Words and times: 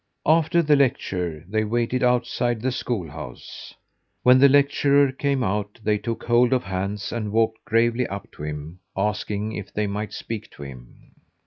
After 0.25 0.63
the 0.63 0.75
lecture 0.75 1.45
they 1.47 1.63
waited 1.63 2.01
outside 2.01 2.59
the 2.63 2.71
schoolhouse. 2.71 3.75
When 4.23 4.39
the 4.39 4.49
lecturer 4.49 5.11
came 5.11 5.43
out 5.43 5.79
they 5.83 5.99
took 5.99 6.23
hold 6.23 6.53
of 6.53 6.63
hands 6.63 7.11
and 7.11 7.31
walked 7.31 7.63
gravely 7.65 8.07
up 8.07 8.31
to 8.31 8.41
him, 8.43 8.79
asking 8.97 9.51
if 9.51 9.71
they 9.71 9.85
might 9.85 10.11
speak 10.11 10.49
to 10.53 10.63
him. 10.63 11.11